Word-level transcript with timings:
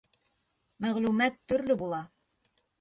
Мәғлүмәт 0.85 1.39
төрлө 1.53 1.79
була. 1.85 2.03